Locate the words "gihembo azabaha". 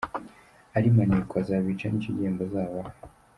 2.17-2.93